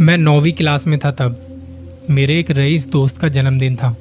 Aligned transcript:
मैं 0.00 0.18
नौवीं 0.18 0.52
क्लास 0.52 0.86
में 0.86 0.98
था 0.98 1.10
तब। 1.10 1.40
मेरे 2.10 2.40
एक 2.40 2.50
रईस 2.50 2.88
दोस्त 2.88 3.18
का 3.18 3.28
जन्मदिन 3.28 3.76
था। 3.76 3.96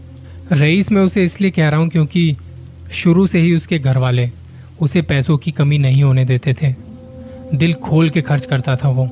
रईस 0.51 0.91
मैं 0.91 1.01
उसे 1.01 1.23
इसलिए 1.23 1.51
कह 1.51 1.69
रहा 1.69 1.79
हूँ 1.79 1.89
क्योंकि 1.89 2.37
शुरू 2.91 3.27
से 3.27 3.39
ही 3.39 3.55
उसके 3.55 3.79
घर 3.79 3.97
वाले 3.97 4.29
उसे 4.81 5.01
पैसों 5.01 5.37
की 5.37 5.51
कमी 5.51 5.77
नहीं 5.77 6.03
होने 6.03 6.25
देते 6.25 6.53
थे। 6.53 6.75
दिल 7.53 7.73
खोल 7.73 8.09
के 8.09 8.21
खर्च 8.21 8.45
करता 8.45 8.75
था 8.75 8.89
वो। 8.89 9.07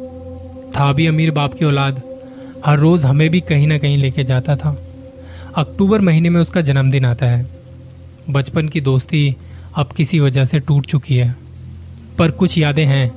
था 0.80 0.94
भी 0.94 1.08
अमीर 1.08 1.32
बाप 1.32 1.54
की 1.54 1.66
औलाद। 1.66 2.02
हर 2.66 2.80
रोज़ 2.80 3.06
हमें 3.06 3.30
भी 3.30 3.42
कहीं 3.42 3.68
ना 3.68 3.78
कहीं 3.78 3.98
लेके 3.98 4.24
जाता 4.24 4.56
था। 4.56 4.84
अक्टूबर 5.58 6.02
महीने 6.02 6.30
में 6.30 6.42
उसका 6.42 6.62
जन्मदिन 6.62 7.06
आता 7.06 7.26
है। 7.26 7.48
बचपन 8.30 8.68
की 8.68 8.82
दोस्ती 8.82 9.36
अब 9.76 9.88
किसी 9.88 10.20
वजह 10.20 10.46
से 10.46 10.60
टूट 10.60 10.86
चुकी 10.86 11.16
है। 11.16 11.36
पर 12.18 12.32
कुछ 12.32 12.58
यादें 12.58 12.86
हैं 12.86 13.12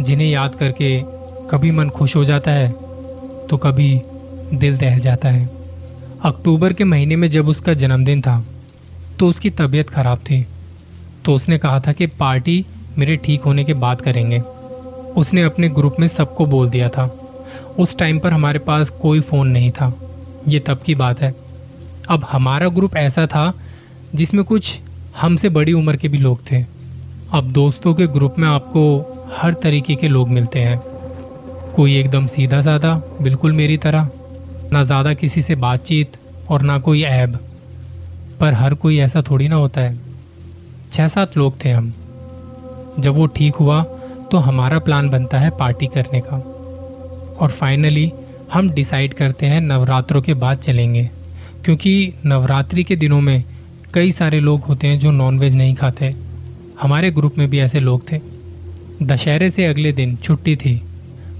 जिन्हें 0.00 0.30
याद 0.30 0.54
करके 0.54 1.02
कभी 1.50 1.70
मन 1.70 1.88
खुश 1.88 2.16
हो 2.16 2.24
जाता 2.24 2.50
है। 2.50 2.89
तो 3.50 3.56
कभी 3.56 4.00
दिल 4.54 4.76
दहल 4.76 4.98
जाता 4.98 5.28
है। 5.28 5.50
अक्टूबर 6.22 6.72
के 6.72 6.84
महीने 6.84 7.16
में 7.16 7.30
जब 7.30 7.48
उसका 7.48 7.74
जन्मदिन 7.74 8.20
था 8.20 8.44
तो 9.18 9.28
उसकी 9.28 9.50
तबीयत 9.50 9.90
खराब 9.90 10.18
थी। 10.18 10.46
तो 11.24 11.34
उसने 11.34 11.58
कहा 11.58 11.80
था 11.80 11.92
कि, 11.92 12.06
पार्टी 12.06 12.66
मेरे 12.98 13.16
ठीक 13.16 13.40
होने 13.40 13.64
के 13.64 13.74
बाद 13.74 14.00
करेंगे। 14.00 14.38
उसने 15.16 15.42
अपने 15.42 15.68
ग्रुप 15.68 15.96
में 16.00 16.06
सबको 16.06 16.46
बोल 16.46 16.70
दिया 16.70 16.88
था। 16.88 17.28
उस 17.78 17.98
टाइम 17.98 18.18
पर 18.18 18.32
हमारे 18.32 18.58
पास 18.58 18.90
कोई 18.90 19.20
फ़ोन 19.20 19.48
नहीं 19.48 19.70
था। 19.70 19.94
ये 20.48 20.60
तब 20.60 20.78
की 20.86 20.94
बात 20.94 21.20
है। 21.20 21.34
अब 22.08 22.26
हमारा 22.32 22.68
ग्रुप 22.68 22.96
ऐसा 22.96 23.26
था, 23.26 23.52
जिसमें 24.14 24.44
कुछ 24.44 24.78
हमसे 25.20 25.48
बड़ी 25.48 25.72
उम्र 25.72 25.96
के 25.96 26.08
भी 26.08 26.18
लोग 26.18 26.40
थे। 26.52 26.64
अब 27.32 27.50
दोस्तों 27.50 27.94
के 27.94 28.06
ग्रुप 28.06 28.34
में 28.38 28.48
आपको 28.48 29.06
हर 29.36 29.54
तरीके 29.54 29.94
के 29.94 30.08
लोग 30.08 30.28
मिलते 30.28 30.58
हैं। 30.58 30.89
कोई 31.80 31.94
एकदम 31.96 32.26
सीधा 32.26 32.60
साधा, 32.60 32.94
बिल्कुल 33.22 33.52
मेरी 33.52 33.76
तरह, 33.76 34.08
ना 34.72 34.82
ज़्यादा 34.84 35.12
किसी 35.14 35.42
से 35.42 35.54
बातचीत 35.54 36.16
और 36.50 36.62
ना 36.62 36.78
कोई 36.78 37.02
ऐब। 37.02 37.38
पर 38.40 38.54
हर 38.54 38.74
कोई 38.74 38.98
ऐसा 38.98 39.22
थोड़ी 39.22 39.48
ना 39.48 39.56
होता 39.56 39.80
है। 39.80 39.98
छः 40.92 41.06
सात 41.08 41.36
लोग 41.36 41.54
थे 41.64 41.70
हम। 41.70 41.92
जब 42.98 43.14
वो 43.14 43.26
ठीक 43.26 43.54
हुआ 43.54 43.82
तो 44.30 44.38
हमारा 44.38 44.78
प्लान 44.78 45.08
बनता 45.08 45.38
है 45.38 45.50
पार्टी 45.50 45.86
करने 45.86 46.20
का। 46.20 46.36
और 47.40 47.50
फाइनली 47.50 48.12
हम 48.52 48.70
डिसाइड 48.70 49.14
करते 49.14 49.46
हैं 49.46 49.60
नवरात्रों 49.60 50.22
के 50.22 50.34
बाद 50.34 50.58
चलेंगे। 50.58 51.10
क्योंकि 51.64 52.12
नवरात्रि 52.26 52.84
के 52.84 52.96
दिनों 52.96 53.20
में 53.20 53.44
कई 53.94 54.12
सारे 54.12 54.40
लोग 54.40 54.60
होते 54.60 54.86
हैं 54.86 54.98
जो 54.98 55.10
नॉनवेज 55.10 55.56
नहीं 55.56 55.74
खाते। 55.74 56.14
हमारे 56.80 57.10
ग्रुप 57.10 57.38
में 57.38 57.48
भी 57.50 57.58
ऐसे 57.58 57.80
लोग 57.80 58.12
थे। 58.12 58.20
दशहरे 59.02 59.50
से 59.50 59.66
अगले 59.66 59.92
दिन 59.92 60.16
छुट्टी 60.16 60.56
थी। 60.56 60.80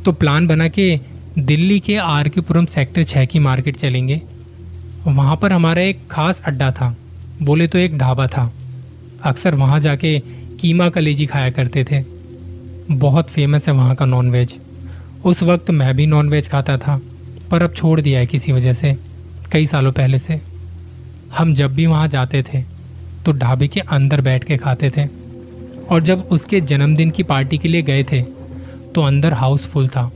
तो 0.05 0.13
प्लान 0.13 0.47
बना 0.47 0.69
कि 0.69 0.99
दिल्ली 1.39 1.79
के 1.81 1.97
आर 1.97 2.29
के 2.29 2.41
पुरम 2.41 2.65
सेक्टर 2.67 3.05
छः 3.05 3.25
की 3.25 3.39
मार्केट 3.39 3.77
चलेंगे। 3.77 4.21
वहाँ 5.07 5.37
पर 5.37 5.53
हमारा 5.53 5.83
एक 5.83 6.01
खास 6.11 6.43
अड्डा 6.47 6.71
था। 6.71 6.95
बोले 7.43 7.67
तो 7.67 7.79
एक 7.79 7.97
ढाबा 7.99 8.27
था। 8.27 8.51
अक्सर 9.23 9.55
वहाँ 9.55 9.79
जाके 9.81 10.19
कीमा 10.61 10.89
कलेजी 10.89 11.27
खाया 11.27 11.51
करते 11.51 11.85
थे। 11.85 12.03
बहुत 12.91 13.31
फ़ेमस 13.31 13.69
है 13.69 13.75
वहाँ 13.75 13.95
का 13.95 14.05
नॉनवेज 14.07 14.55
उस 15.25 15.43
वक्त 15.43 15.71
मैं 15.71 15.95
भी 15.97 16.07
नॉनवेज 16.07 16.49
खाता 16.49 16.77
था, 16.79 17.01
पर 17.51 17.63
अब 17.63 17.73
छोड़ 17.75 18.01
दिया 18.01 18.19
है 18.21 18.27
किसी 18.27 18.53
वजह 18.53 18.73
से, 18.73 18.97
कई 19.53 19.67
सालों 19.67 19.93
पहले 19.93 20.19
से। 20.19 20.41
हम 21.39 21.55
जब 21.55 21.75
भी 21.75 21.87
वहाँ 21.87 22.09
जाते 22.09 22.43
थे 22.45 22.63
तो 23.25 23.33
ढाबे 23.33 23.69
के 23.69 23.81
अंदर 23.81 24.21
बैठ 24.21 24.45
के 24.45 24.57
खाते 24.57 24.91
थे। 24.91 25.07
और 25.91 26.03
जब 26.03 26.29
उसके 26.31 26.61
जन्मदिन 26.63 27.11
की 27.11 27.23
पार्टी 27.23 27.59
के 27.59 27.69
लिए 27.69 27.83
गए 27.83 28.05
थे 28.05 28.23
तो 28.95 29.03
अंदर 29.03 29.33
हाउस 29.33 29.67
फुल 29.67 29.89
था। 29.89 30.11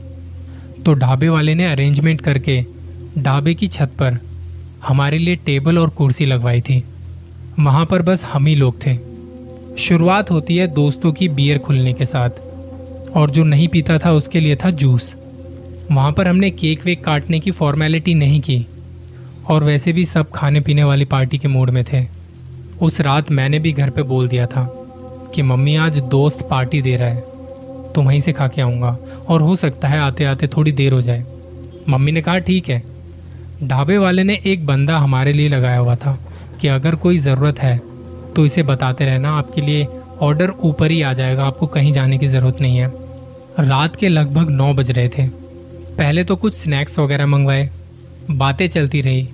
तो 0.85 0.93
ढाबे 0.93 1.29
वाले 1.29 1.55
ने 1.55 1.65
अरेंजमेंट 1.65 2.21
करके 2.21 2.65
ढाबे 3.17 3.53
की 3.53 3.67
छत 3.67 3.91
पर 3.99 4.17
हमारे 4.87 5.17
लिए 5.17 5.35
टेबल 5.35 5.77
और 5.77 5.89
कुर्सी 5.89 6.25
लगवाई 6.25 6.61
थी। 6.61 6.83
वहाँ 7.59 7.85
पर 7.85 8.01
बस 8.01 8.23
हम 8.23 8.45
ही 8.45 8.55
लोग 8.55 8.85
थे। 8.85 8.97
शुरुआत 9.77 10.31
होती 10.31 10.57
है 10.57 10.67
दोस्तों 10.67 11.11
की 11.11 11.29
बियर 11.29 11.57
खुलने 11.57 11.93
के 11.93 12.05
साथ। 12.05 12.29
और 13.15 13.29
जो 13.29 13.43
नहीं 13.43 13.67
पीता 13.67 13.97
था 13.97 14.11
उसके 14.11 14.39
लिए 14.39 14.55
था 14.55 14.69
जूस 14.69 15.15
वहाँ 15.91 16.11
पर 16.11 16.27
हमने 16.27 16.49
केक 16.51 16.85
वेक 16.85 17.03
काटने 17.03 17.39
की 17.39 17.51
फॉर्मेलिटी 17.51 18.13
नहीं 18.13 18.41
की। 18.41 18.65
और 19.49 19.63
वैसे 19.63 19.93
भी 19.93 20.05
सब 20.05 20.31
खाने 20.31 20.59
पीने 20.59 20.83
वाली 20.83 21.05
पार्टी 21.05 21.37
के 21.37 21.47
मूड 21.47 21.69
में 21.69 21.83
थे। 21.93 22.05
उस 22.81 23.01
रात 23.01 23.31
मैंने 23.31 23.59
भी 23.59 23.71
घर 23.71 23.89
पे 23.89 24.01
बोल 24.01 24.27
दिया 24.27 24.45
था 24.45 24.67
कि 25.35 25.41
मम्मी 25.41 25.75
आज 25.75 25.99
दोस्त 25.99 26.47
पार्टी 26.49 26.81
दे 26.81 26.95
रहा 26.95 27.09
है। 27.09 27.34
तो 27.95 28.01
वहीं 28.01 28.19
से 28.21 28.33
खा 28.33 28.47
के 28.47 28.61
आऊँगा। 28.61 28.97
और 29.29 29.41
हो 29.41 29.55
सकता 29.55 29.87
है 29.87 29.99
आते 29.99 30.23
आते 30.23 30.47
थोड़ी 30.47 30.71
देर 30.71 30.93
हो 30.93 31.01
जाए। 31.01 31.23
मम्मी 31.89 32.11
ने 32.11 32.21
कहा, 32.21 32.37
ठीक 32.37 32.69
है। 32.69 32.81
ढाबे 33.63 33.97
वाले 33.97 34.23
ने 34.23 34.39
एक 34.45 34.65
बंदा 34.65 34.97
हमारे 34.97 35.33
लिए 35.33 35.49
लगाया 35.49 35.77
हुआ 35.77 35.95
था 35.95 36.17
कि 36.61 36.67
अगर 36.67 36.95
कोई 36.95 37.17
ज़रूरत 37.17 37.59
है 37.59 37.77
तो 38.35 38.45
इसे 38.45 38.63
बताते 38.63 39.05
रहना। 39.05 39.31
आपके 39.31 39.61
लिए 39.61 39.87
ऑर्डर 40.21 40.51
ऊपर 40.63 40.91
ही 40.91 41.01
आ 41.01 41.13
जाएगा। 41.13 41.45
आपको 41.45 41.67
कहीं 41.67 41.91
जाने 41.93 42.17
की 42.17 42.27
ज़रूरत 42.27 42.61
नहीं 42.61 42.77
है। 42.77 42.87
रात 43.59 43.95
के 43.95 44.07
लगभग 44.09 44.49
नौ 44.49 44.73
बज 44.73 44.91
रहे 44.91 45.09
थे। 45.09 45.27
पहले 45.97 46.23
तो 46.23 46.35
कुछ 46.35 46.53
स्नैक्स 46.53 46.99
वगैरह 46.99 47.27
मंगवाए। 47.27 47.69
बातें 48.31 48.67
चलती 48.67 49.01
रही। 49.01 49.29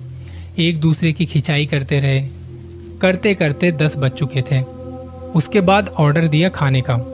एक 0.58 0.80
दूसरे 0.80 1.12
की 1.12 1.26
खिंचाई 1.26 1.66
करते 1.66 1.98
रहे। 2.00 2.20
करते 3.00 3.34
करते 3.34 3.72
दस 3.72 3.96
बज 3.96 4.10
चुके 4.10 4.42
थे। 4.42 4.60
उसके 5.34 5.60
बाद 5.60 5.88
ऑर्डर 5.88 6.28
दिया 6.28 6.48
खाने 6.48 6.80
का। 6.80 7.11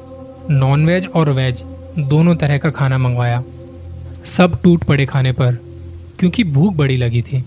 नॉन 0.50 0.86
वेज 0.86 1.06
और 1.06 1.30
वेज 1.30 1.62
दोनों 1.98 2.34
तरह 2.36 2.58
का 2.58 2.70
खाना 2.70 2.98
मंगवाया। 2.98 3.42
सब 4.24 4.62
टूट 4.62 4.84
पड़े 4.84 5.06
खाने 5.06 5.32
पर, 5.32 5.54
क्योंकि 6.18 6.44
भूख 6.44 6.74
बड़ी 6.74 6.96
लगी 6.96 7.22
थी। 7.22 7.44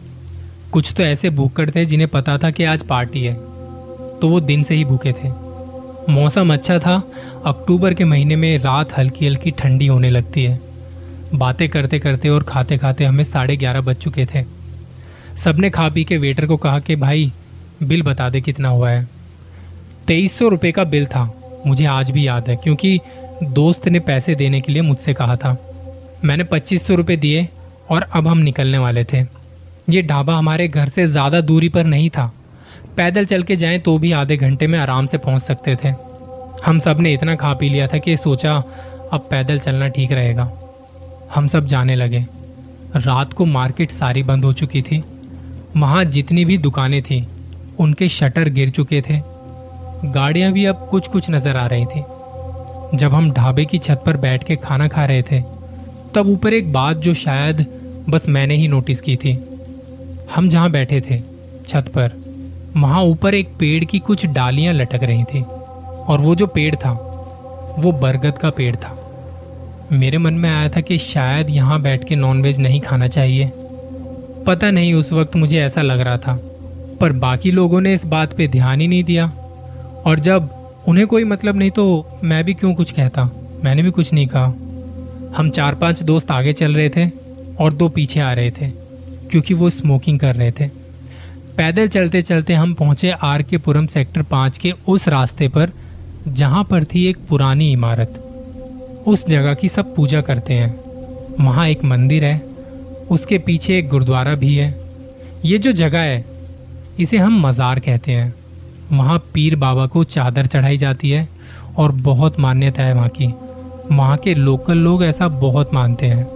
कुछ 0.71 0.93
तो 0.97 1.03
ऐसे 1.03 1.29
भूख 1.29 1.59
थे 1.59 1.85
जिन्हें 1.85 2.09
पता 2.09 2.37
था 2.37 2.51
कि 2.51 2.63
आज 2.63 2.83
पार्टी 2.83 3.23
है 3.23 3.33
तो 3.33 4.29
वो 4.29 4.39
दिन 4.39 4.63
से 4.63 4.75
ही 4.75 4.85
भूखे 4.85 5.11
थे। 5.11 5.29
मौसम 6.11 6.53
अच्छा 6.53 6.79
था, 6.79 7.11
अक्टूबर 7.45 7.93
के 7.93 8.03
महीने 8.03 8.35
में 8.35 8.57
रात 8.57 8.97
हल्की 8.97 9.27
हल्की 9.27 9.51
ठंडी 9.51 9.87
होने 9.87 10.09
लगती 10.09 10.43
है। 10.43 10.59
बातें 11.35 11.69
करते 11.69 11.99
करते 11.99 12.29
और 12.29 12.43
खाते 12.43 12.77
खाते 12.77 13.05
हमें 13.05 13.23
साढ़े 13.23 13.57
ग्यारह 13.57 13.81
बज 13.81 13.95
चुके 13.95 14.25
थे। 14.25 14.45
सबने 15.37 15.69
खा 15.69 15.89
पी 15.89 16.03
के 16.03 16.17
वेटर 16.17 16.45
को 16.45 16.57
कहा 16.57 16.79
कि, 16.79 16.95
भाई, 16.95 17.33
बिल 17.83 18.01
बता 18.01 18.29
दे 18.29 18.41
कितना 18.41 18.69
हुआ 18.69 18.89
है। 18.89 19.07
तेईस 20.07 20.39
सौ 20.39 20.47
रुपये 20.47 20.71
का 20.71 20.83
बिल 20.83 21.05
था। 21.05 21.40
मुझे 21.67 21.85
आज 21.85 22.11
भी 22.11 22.27
याद 22.27 22.49
है, 22.49 22.55
क्योंकि 22.55 22.99
दोस्त 23.43 23.87
ने 23.87 23.99
पैसे 23.99 24.35
देने 24.35 24.61
के 24.61 24.71
लिए 24.71 24.81
मुझसे 24.81 25.13
कहा 25.13 25.35
था। 25.35 25.55
मैंने 26.25 26.43
पच्चीस 26.43 26.87
सौ 26.87 26.95
रुपये 26.95 27.17
दिए 27.17 27.47
और 27.89 28.07
अब 28.13 28.27
हम 28.27 28.37
निकलने 28.39 28.77
वाले 28.77 29.03
थे। 29.03 29.25
ये 29.89 30.01
ढाबा 30.01 30.35
हमारे 30.35 30.67
घर 30.67 30.89
से 30.89 31.05
ज़्यादा 31.07 31.41
दूरी 31.41 31.69
पर 31.69 31.83
नहीं 31.85 32.09
था। 32.09 32.31
पैदल 32.97 33.25
चल 33.25 33.43
के 33.43 33.55
जाएँ 33.55 33.79
तो 33.79 33.97
भी 33.97 34.11
आधे 34.11 34.37
घंटे 34.37 34.67
में 34.67 34.77
आराम 34.79 35.05
से 35.05 35.17
पहुँच 35.17 35.41
सकते 35.41 35.75
थे। 35.75 35.93
हम 36.65 36.79
सबने 36.79 37.13
इतना 37.13 37.35
खा 37.35 37.53
पी 37.53 37.69
लिया 37.69 37.87
था 37.87 37.97
कि 37.97 38.15
सोचा, 38.17 38.55
अब 39.13 39.27
पैदल 39.31 39.59
चलना 39.59 39.87
ठीक 39.87 40.11
रहेगा। 40.11 40.51
हम 41.35 41.47
सब 41.47 41.65
जाने 41.65 41.95
लगे। 41.95 42.25
रात 42.97 43.33
को 43.33 43.45
मार्केट 43.45 43.91
सारी 43.91 44.23
बंद 44.23 44.45
हो 44.45 44.53
चुकी 44.53 44.81
थी। 44.81 45.03
वहाँ 45.77 46.03
जितनी 46.05 46.45
भी 46.45 46.57
दुकानें 46.57 47.01
थीं, 47.01 47.25
उनके 47.79 48.09
शटर 48.09 48.49
गिर 48.49 48.69
चुके 48.69 49.01
थे। 49.01 49.19
गाड़ियाँ 50.05 50.51
भी 50.51 50.65
अब 50.65 50.87
कुछ 50.91 51.07
कुछ 51.07 51.29
नज़र 51.29 51.57
आ 51.57 51.65
रही 51.67 51.85
थी। 51.85 52.97
जब 52.97 53.13
हम 53.13 53.31
ढाबे 53.31 53.65
की 53.65 53.77
छत 53.77 54.03
पर 54.05 54.17
बैठ 54.17 54.43
के 54.43 54.55
खाना 54.55 54.87
खा 54.87 55.05
रहे 55.05 55.21
थे, 55.21 55.41
तब 56.15 56.29
ऊपर 56.29 56.53
एक 56.53 56.71
बात 56.73 56.97
जो 56.97 57.13
शायद 57.13 57.65
बस 58.09 58.27
मैंने 58.29 58.55
ही 58.55 58.67
नोटिस 58.67 59.01
की 59.01 59.15
थी। 59.15 59.31
हम 60.35 60.49
जहाँ 60.49 60.69
बैठे 60.71 61.01
थे, 61.01 61.19
छत 61.67 61.87
पर, 61.87 62.11
वहाँ 62.77 63.03
ऊपर 63.03 63.35
एक 63.35 63.49
पेड़ 63.59 63.83
की 63.83 63.99
कुछ 63.99 64.25
डालियाँ 64.25 64.73
लटक 64.73 65.03
रही 65.03 65.23
थी, 65.23 65.41
और 65.41 66.21
वो 66.21 66.35
जो 66.35 66.47
पेड़ 66.47 66.75
था, 66.75 66.91
वो 67.79 67.91
बरगद 67.91 68.37
का 68.37 68.49
पेड़ 68.49 68.75
था। 68.75 68.97
मेरे 69.91 70.17
मन 70.17 70.33
में 70.33 70.49
आया 70.49 70.69
था 70.69 70.81
कि 70.81 70.97
शायद 70.97 71.49
यहाँ 71.49 71.81
बैठ 71.81 72.03
के 72.03 72.15
नॉनवेज 72.15 72.59
नहीं 72.59 72.79
खाना 72.81 73.07
चाहिए। 73.07 73.51
पता 74.47 74.71
नहीं 74.71 74.93
उस 74.93 75.11
वक्त 75.13 75.35
मुझे 75.35 75.59
ऐसा 75.59 75.81
लग 75.81 75.99
रहा 75.99 76.17
था, 76.17 76.39
पर 77.01 77.11
बाकी 77.11 77.51
लोगों 77.51 77.81
ने 77.81 77.93
इस 77.93 78.05
बात 78.05 78.33
पे 78.33 78.47
ध्यान 78.47 78.81
ही 78.81 78.87
नहीं 78.87 79.03
दिया। 79.03 79.31
और 80.05 80.19
जब 80.19 80.49
उन्हें 80.87 81.05
कोई 81.07 81.23
मतलब 81.23 81.57
नहीं 81.57 81.71
तो 81.71 82.19
मैं 82.23 82.43
भी 82.43 82.53
क्यों 82.53 82.73
कुछ 82.73 82.91
कहता? 82.91 83.23
मैंने 83.63 83.83
भी 83.83 83.91
कुछ 83.91 84.11
नहीं 84.13 84.27
कहा। 84.27 84.45
हम 85.37 85.49
चार 85.49 85.75
पाँच 85.75 86.01
दोस्त 86.03 86.31
आगे 86.31 86.53
चल 86.53 86.73
रहे 86.73 86.89
थे 86.89 87.09
और 87.59 87.73
दो 87.73 87.89
पीछे 87.89 88.19
आ 88.19 88.31
रहे 88.33 88.51
थे, 88.51 88.69
क्योंकि 89.31 89.53
वो 89.53 89.69
स्मोकिंग 89.69 90.19
कर 90.19 90.35
रहे 90.35 90.51
थे। 90.51 90.67
पैदल 91.57 91.87
चलते 91.87 92.21
चलते 92.21 92.53
हम 92.53 92.73
पहुँचे 92.73 93.11
आर 93.11 93.41
के 93.43 93.57
पुरम 93.57 93.85
सेक्टर 93.87 94.21
पाँच 94.21 94.57
के 94.57 94.73
उस 94.87 95.07
रास्ते 95.07 95.47
पर, 95.47 95.71
जहाँ 96.27 96.63
पर 96.63 96.83
थी 96.85 97.05
एक 97.05 97.17
पुरानी 97.29 97.71
इमारत। 97.71 98.23
उस 99.07 99.27
जगह 99.27 99.53
की 99.53 99.69
सब 99.69 99.95
पूजा 99.95 100.21
करते 100.21 100.53
हैं। 100.53 101.35
वहाँ 101.39 101.67
एक 101.67 101.83
मंदिर 101.83 102.23
है, 102.23 102.41
उसके 103.11 103.37
पीछे 103.37 103.77
एक 103.77 103.89
गुरुद्वारा 103.89 104.35
भी 104.35 104.55
है। 104.55 104.75
ये 105.45 105.57
जो 105.57 105.71
जगह 105.71 105.99
है, 105.99 106.23
इसे 106.99 107.17
हम 107.17 107.39
मज़ार 107.41 107.79
कहते 107.79 108.11
हैं। 108.11 108.33
वहाँ 108.93 109.17
पीर 109.33 109.55
बाबा 109.55 109.85
को 109.87 110.03
चादर 110.03 110.45
चढ़ाई 110.45 110.77
जाती 110.77 111.09
है 111.09 111.27
और 111.77 111.91
बहुत 111.91 112.39
मान्यता 112.39 112.83
है 112.83 112.93
वहाँ 112.93 113.09
की। 113.09 113.27
वहाँ 113.91 114.17
के 114.17 114.35
लोकल 114.35 114.77
लोग 114.77 115.03
ऐसा 115.03 115.27
बहुत 115.27 115.73
मानते 115.73 116.05
हैं। 116.05 116.27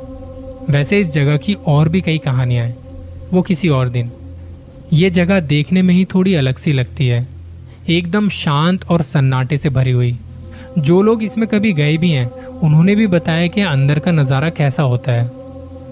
वैसे 0.69 0.99
इस 0.99 1.09
जगह 1.09 1.37
की 1.37 1.53
और 1.53 1.89
भी 1.89 2.01
कई 2.01 2.17
कहानियाँ 2.17 2.65
हैं। 2.65 2.77
वो 3.33 3.41
किसी 3.41 3.69
और 3.69 3.89
दिन। 3.89 4.11
ये 4.93 5.09
जगह 5.09 5.39
देखने 5.39 5.81
में 5.81 5.93
ही 5.93 6.05
थोड़ी 6.05 6.35
अलग 6.35 6.55
सी 6.55 6.71
लगती 6.71 7.07
है। 7.07 7.27
एकदम 7.89 8.29
शांत 8.29 8.89
और 8.89 9.01
सन्नाटे 9.01 9.57
से 9.57 9.69
भरी 9.69 9.91
हुई। 9.91 10.17
जो 10.77 11.01
लोग 11.01 11.23
इसमें 11.23 11.47
कभी 11.47 11.73
गए 11.73 11.97
भी 11.97 12.11
हैं, 12.11 12.29
उन्होंने 12.59 12.95
भी 12.95 13.07
बताया 13.07 13.47
कि 13.47 13.61
अंदर 13.61 13.99
का 13.99 14.11
नज़ारा 14.11 14.49
कैसा 14.49 14.83
होता 14.83 15.11
है। 15.11 15.31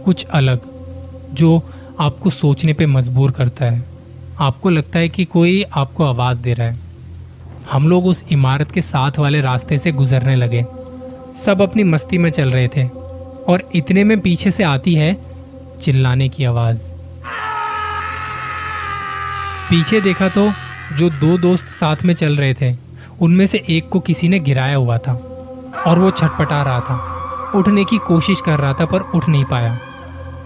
कुछ 0.05 0.25
अलग, 0.25 0.59
जो 1.33 1.61
आपको 1.99 2.29
सोचने 2.29 2.73
पे 2.73 2.85
मजबूर 2.85 3.31
करता 3.31 3.65
है। 3.65 3.92
आपको 4.39 4.69
लगता 4.69 4.99
है 4.99 5.09
कि 5.09 5.25
कोई 5.25 5.63
आपको 5.63 6.05
आवाज़ 6.05 6.39
दे 6.39 6.53
रहा 6.53 6.67
है? 6.67 6.79
हम 7.71 7.89
लोग 7.89 8.05
उस 8.05 8.23
इमारत 8.31 8.71
के 8.71 8.81
साथ 8.81 9.11
वाले 9.19 9.41
रास्ते 9.41 9.77
से 9.77 9.91
गुजरने 9.91 10.35
लगे। 10.35 10.65
सब 11.37 11.61
अपनी 11.61 11.83
मस्ती 11.83 12.17
में 12.17 12.29
चल 12.31 12.51
रहे 12.51 12.67
थे 12.67 12.87
और 13.47 13.69
इतने 13.75 14.03
में 14.03 14.19
पीछे 14.19 14.51
से 14.51 14.63
आती 14.63 14.95
है 14.95 15.17
चिल्लाने 15.81 16.29
की 16.29 16.45
आवाज़। 16.45 16.83
पीछे 19.69 20.01
देखा 20.01 20.27
तो 20.29 20.53
जो 20.97 21.09
दो 21.09 21.37
दोस्त 21.37 21.65
साथ 21.65 21.95
में 22.05 22.13
चल 22.13 22.35
रहे 22.35 22.53
थे, 22.53 22.77
उनमें 23.21 23.45
से 23.45 23.63
एक 23.69 23.89
को 23.89 23.99
किसी 23.99 24.29
ने 24.29 24.39
गिराया 24.39 24.75
हुआ 24.75 24.97
था 24.97 25.13
और 25.87 25.99
वो 25.99 26.11
छटपटा 26.11 26.63
रहा 26.63 26.79
था। 26.79 27.09
उठने 27.55 27.85
की 27.85 27.97
कोशिश 27.97 28.41
कर 28.41 28.59
रहा 28.59 28.73
था 28.73 28.85
पर 28.85 28.99
उठ 28.99 29.29
नहीं 29.29 29.45
पाया। 29.45 29.79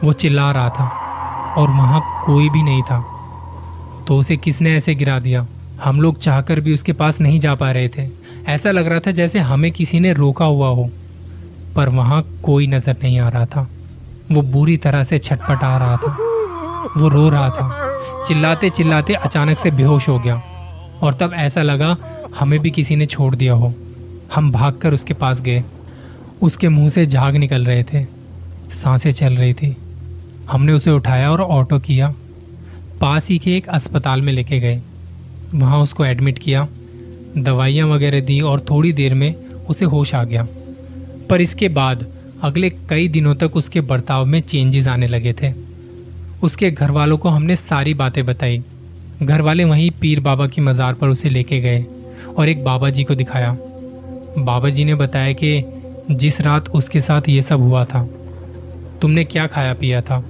वो 0.04 0.14
चिल्ला 0.14 0.52
रहा 0.52 0.70
था 0.70 0.88
और 1.58 1.68
वहाँ 1.70 2.24
कोई 2.26 2.50
भी 2.50 2.64
नहीं 2.64 2.82
था। 2.82 3.17
तो 4.08 4.18
उसे 4.18 4.38
किसने 4.38 4.76
ऐसे 4.76 4.96
गिरा 4.96 5.20
दिया? 5.20 5.48
हम 5.84 6.02
लोग 6.02 6.20
चाहकर 6.20 6.60
भी 6.60 6.74
उसके 6.74 6.94
पास 6.94 7.22
नहीं 7.22 7.40
जा 7.40 7.56
पा 7.56 7.72
रहे 7.72 7.90
थे। 7.90 8.10
ऐसा 8.48 8.72
लग 8.72 8.88
रहा 8.88 9.00
था 9.00 9.12
जैसे 9.12 9.40
हमें 9.40 9.72
किसी 9.72 10.00
ने 10.00 10.14
रोका 10.14 10.46
हुआ 10.46 10.68
हो। 10.68 10.90
पर 11.76 11.90
वहाँ 11.90 12.22
कोई 12.44 12.68
नज़र 12.68 12.96
नहीं 13.04 13.20
आ 13.20 13.30
रहा 13.30 13.46
था। 13.46 13.70
वो 14.32 14.42
बुरी 14.42 14.78
तरह 14.78 15.04
से 15.04 15.18
छटपट 15.18 15.64
आ 15.64 15.78
रहा 15.78 15.98
था। 15.98 16.18
वो 16.98 17.08
रो 17.08 17.30
रहा 17.30 17.50
था। 17.50 17.98
चिल्लाते 18.28 18.70
चिल्लाते 18.70 19.14
अचानक 19.14 19.58
से 19.58 19.72
बेहोश 19.72 20.10
हो 20.10 20.20
गया। 20.20 20.42
और 21.02 21.14
तब 21.14 21.32
ऐसा 21.34 21.62
लगा, 21.62 21.98
हमें 22.40 22.60
भी 22.60 22.72
किसी 22.72 22.96
ने 22.96 23.06
छोड़ 23.06 23.36
दिया 23.36 23.54
हो। 23.54 23.74
हम 24.36 24.52
भागकर 24.52 24.94
उसके 24.94 25.14
पास 25.14 25.42
गए। 25.42 25.64
उसके 26.42 26.70
मुँह 26.70 26.90
से 26.90 27.06
झाग 27.06 27.36
निकल 27.36 27.66
रहे 27.66 27.84
थे। 27.84 28.06
साँसें 28.72 29.12
चल 29.12 29.34
रही 29.34 29.54
थी। 29.54 29.78
हमने 30.52 30.74
उसे 30.74 30.92
उठाया 30.92 31.32
और 31.32 31.42
ऑटो 31.42 31.80
किया। 31.80 32.14
पास 33.02 33.30
ही 33.30 33.38
के 33.38 33.56
एक 33.58 33.68
अस्पताल 33.70 34.22
में 34.22 34.32
लेके 34.34 34.60
गए। 34.60 34.82
वहाँ 35.56 35.80
उसको 35.80 36.06
एडमिट 36.06 36.40
किया, 36.40 36.68
दवाइयाँ 37.38 37.88
वगैरह 37.88 38.22
दी 38.22 38.40
और 38.42 38.60
थोड़ी 38.60 38.94
देर 38.94 39.14
में 39.14 39.34
उसे 39.70 39.86
होश 39.86 40.14
आ 40.16 40.24
गया। 40.24 40.48
पर 41.30 41.42
इसके 41.42 41.70
बाद 41.70 42.06
अगले 42.44 42.70
कई 42.90 43.08
दिनों 43.08 43.36
तक 43.36 43.56
उसके 43.56 43.82
बर्ताव 43.82 44.26
में 44.26 44.40
चेंजेस 44.42 44.88
आने 44.88 45.08
लगे 45.08 45.34
थे। 45.34 45.54
उसके 46.44 46.72
घर 46.72 46.92
वालों 46.92 47.18
को 47.18 47.30
हमने 47.30 47.56
सारी 47.56 47.94
बातें 47.94 48.26
बताई। 48.26 48.62
घर 49.24 49.42
वाले 49.42 49.64
वहीं 49.64 49.90
पीर 49.92 50.20
बाबा 50.20 50.48
की 50.48 50.62
मज़ार 50.62 50.94
पर 50.94 51.08
उसे 51.08 51.30
लेके 51.30 51.60
गए 51.62 51.86
और 52.38 52.50
एक 52.50 52.64
बाबा 52.64 52.90
जी 52.90 53.04
को 53.04 53.16
दिखाया। 53.16 53.56
बाबा 54.40 54.70
जी 54.70 54.86
ने 54.86 54.96
बताया 54.96 55.34
कि 55.34 55.64
जिस 56.12 56.40
रात 56.42 56.70
उसके 56.70 57.02
साथ 57.02 57.30
ये 57.30 57.42
सब 57.42 57.60
हुआ 57.60 57.84
था, 57.86 58.08
तुमने 59.02 59.24
क्या 59.24 59.48
खाया 59.48 59.74
पिया 59.74 60.02
था? 60.02 60.24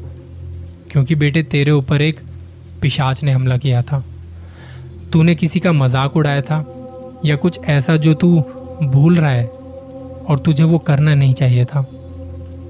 क्योंकि 0.92 1.16
बेटे 1.16 1.44
तेरे 1.44 1.72
ऊपर 1.72 2.02
एक 2.02 2.20
पिशाच 2.82 3.24
ने 3.24 3.32
हमला 3.32 3.58
किया 3.58 3.82
था। 3.82 4.04
तूने 5.14 5.36
किसी 5.36 5.60
का 5.60 5.72
मज़ाक 5.72 6.16
उड़ाया 6.18 6.42
था 6.42 6.66
या 7.26 7.36
कुछ 7.36 7.60
ऐसा 7.66 7.96
जो 7.96 8.14
तू 8.14 8.40
भूल 8.84 9.18
रहा 9.18 9.32
है 9.32 9.46
और 10.28 10.40
तुझे 10.40 10.64
वो 10.64 10.78
करना 10.78 11.16
नहीं 11.16 11.34
चाहिए 11.34 11.66
था? 11.66 11.82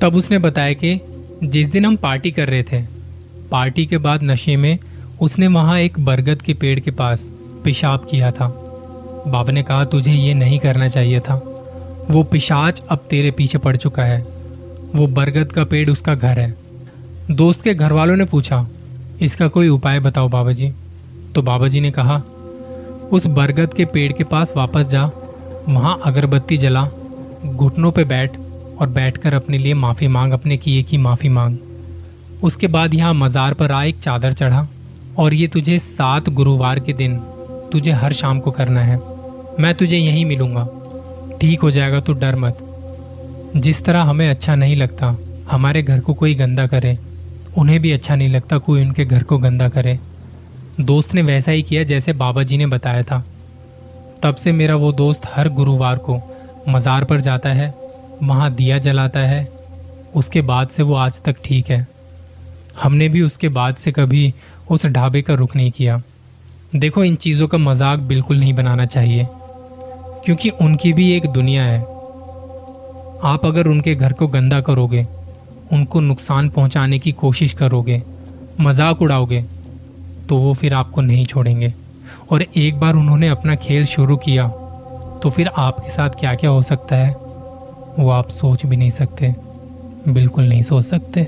तब 0.02 0.16
उसने 0.16 0.38
बताया 0.38 0.74
कि 0.74 1.00
जिस 1.44 1.68
दिन 1.68 1.86
हम 1.86 1.96
पार्टी 1.96 2.32
कर 2.32 2.50
रहे 2.50 2.64
थे, 2.64 2.82
पार्टी 3.52 3.86
के 3.86 3.98
बाद 3.98 4.24
नशे 4.24 4.56
में 4.56 4.78
उसने 5.22 5.48
वहाँ 5.48 5.80
एक 5.80 6.00
बरगद 6.00 6.42
के 6.42 6.54
पेड़ 6.54 6.80
के 6.80 6.92
पास 6.92 7.28
पेशाब 7.64 8.08
किया 8.12 8.32
था। 8.32 8.48
बाबा 9.28 9.52
ने 9.52 9.64
कहा, 9.64 9.86
तुझे 9.86 10.12
ये 10.12 10.34
नहीं 10.34 10.60
करना 10.60 10.88
चाहिए 10.88 11.20
था। 11.20 11.36
वो 12.12 12.24
पिशाच 12.24 12.82
अब 12.90 13.08
तेरे 13.10 13.32
पीछे 13.32 13.58
पड़ 13.58 13.76
चुका 13.78 14.04
है। 14.04 14.26
वो 14.96 15.08
बरगद 15.08 15.52
का 15.52 15.64
पेड़ 15.64 15.90
उसका 15.90 16.16
घर 16.16 16.40
है। 16.40 16.54
दोस्त 17.32 17.62
के 17.62 17.74
घर 17.74 17.94
वालों 17.94 18.16
ने 18.16 18.26
पूछा 18.26 18.68
इसका 19.22 19.48
कोई 19.48 19.68
उपाय 19.68 20.00
बताओ 20.00 20.28
बाबा 20.30 20.52
जी 20.52 20.72
तो 21.36 21.42
बाबा 21.42 21.68
जी 21.68 21.80
ने 21.82 21.92
कहा, 21.92 22.16
उस 23.12 23.26
बरगद 23.28 23.74
के 23.74 23.86
पेड़ 23.86 24.12
के 24.12 24.24
पास 24.24 24.54
वापस 24.58 24.86
जा। 24.86 25.04
वहाँ 25.70 26.00
अगरबत्ती 26.06 26.58
जला, 26.58 26.84
घुटनों 27.46 27.92
पे 27.92 28.04
बैठ 28.04 28.38
और 28.80 28.90
बैठकर 28.90 29.34
अपने 29.34 29.58
लिए 29.58 29.74
माफ़ी 29.74 30.08
मांग, 30.08 30.34
अपने 30.34 30.58
किए 30.58 30.84
की 30.84 30.98
माफ़ी 30.98 31.30
मांग। 31.30 31.58
उसके 32.44 32.68
बाद 32.68 32.94
यहाँ 32.94 33.14
मजार 33.14 33.54
पर 33.54 33.72
आ 33.72 33.84
एक 33.84 34.00
चादर 34.00 34.34
चढ़ा, 34.34 34.68
और 35.18 35.34
ये 35.34 35.48
तुझे 35.48 35.80
सात 35.80 36.30
गुरुवार 36.30 36.80
के 36.80 36.94
दिन, 36.94 37.18
तुझे 37.72 37.92
हर 37.92 38.14
शाम 38.14 38.40
को 38.40 38.52
करना 38.52 38.84
है। 38.84 39.00
मैं 39.60 39.74
तुझे 39.76 39.98
यहीं 39.98 40.26
मिलूँगा। 40.26 40.68
ठीक 41.42 41.62
हो 41.62 41.72
जाएगा, 41.72 42.00
तू 42.00 42.14
डर 42.14 42.36
मत। 42.36 42.58
जिस 43.56 43.84
तरह 43.86 44.02
हमें 44.02 44.30
अच्छा 44.30 44.56
नहीं 44.56 44.76
लगता, 44.76 45.16
हमारे 45.52 45.84
घर 45.84 46.00
को 46.00 46.14
कोई 46.14 46.36
गंदा 46.36 46.68
करे। 46.68 46.98
उन्हें 47.58 47.80
भी 47.80 47.92
अच्छा 47.92 48.16
नहीं 48.16 48.30
लगता 48.30 48.58
कोई 48.58 48.82
उनके 48.82 49.06
घर 49.06 49.24
को 49.24 49.38
गंदा 49.38 49.68
करे। 49.70 49.98
दोस्त 50.82 51.14
ने 51.14 51.22
वैसा 51.22 51.52
ही 51.52 51.62
किया 51.64 51.84
जैसे 51.84 52.14
बाबा 52.14 52.44
जी 52.44 52.58
ने 52.58 52.66
बताया 52.68 53.04
था। 53.04 53.24
तब 54.24 54.36
से 54.36 54.52
मेरा 54.52 54.76
वो 54.76 54.92
दोस्त 54.94 55.28
हर 55.28 55.50
गुरुवार 55.50 55.98
को 56.00 56.20
मज़ार 56.70 57.04
पर 57.04 57.22
जाता 57.22 57.50
है, 57.50 57.74
वहाँ 58.24 58.52
दिया 58.52 58.78
जलाता 58.80 59.20
है। 59.20 59.48
उसके 60.16 60.42
बाद 60.42 60.68
से 60.68 60.84
वो 60.84 60.96
आज 60.96 61.22
तक 61.22 61.36
ठीक 61.44 61.70
है। 61.70 61.86
हमने 62.82 63.10
भी 63.10 63.22
उसके 63.22 63.50
बाद 63.50 63.76
से 63.76 63.92
कभी 63.92 64.34
उस 64.72 64.86
ढाबे 64.86 65.22
का 65.22 65.34
रुख 65.34 65.56
नहीं 65.56 65.72
किया। 65.72 66.02
देखो, 66.76 67.04
इन 67.04 67.16
चीज़ों 67.16 67.48
का 67.48 67.58
मज़ाक 67.58 68.00
बिल्कुल 68.00 68.40
नहीं 68.40 68.54
बनाना 68.54 68.86
चाहिए, 68.86 69.28
क्योंकि 70.26 70.50
उनकी 70.52 70.92
भी 70.94 71.12
एक 71.12 71.28
दुनिया 71.28 71.64
है। 71.64 71.80
आप 73.24 73.46
अगर 73.46 73.68
उनके 73.68 73.96
घर 73.96 74.14
को 74.14 74.28
गंदा 74.28 74.60
करोगे 74.62 75.06
उनको 75.74 76.00
नुकसान 76.02 76.50
पहुँचाने 76.50 77.00
की 77.00 77.12
कोशिश 77.14 77.54
करोगे, 77.54 78.02
मज़ाक 78.62 79.02
उड़ाओगे 79.02 79.44
तो 80.30 80.38
वो 80.38 80.54
फिर 80.54 80.74
आपको 80.74 81.02
नहीं 81.02 81.26
छोड़ेंगे। 81.26 81.74
और 82.32 82.42
एक 82.42 82.80
बार 82.80 82.96
उन्होंने 82.96 83.28
अपना 83.30 83.56
खेल 83.58 83.86
शुरू 83.86 84.18
किया 84.18 84.48
तो 85.24 85.30
फिर 85.30 85.48
आपके 85.48 85.90
साथ 85.90 86.10
क्या 86.10 86.34
क्या 86.36 86.50
हो 86.50 86.62
सकता 86.62 86.96
है, 86.96 87.12
वो 88.00 88.10
आप 88.10 88.30
सोच 88.30 88.66
भी 88.66 88.78
नहीं 88.78 88.90
सकते, 88.92 89.34
बिल्कुल 90.08 90.44
नहीं 90.44 90.62
सोच 90.64 90.84
सकते। 90.86 91.28